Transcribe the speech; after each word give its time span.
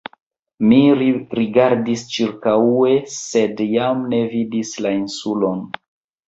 Mi 0.69 0.77
rigardis 1.39 2.05
ĉirkaŭe, 2.13 2.95
sed 3.17 3.61
jam 3.75 4.03
ne 4.15 4.23
vidis 4.33 4.73
la 4.87 4.95
Insulon. 5.03 5.63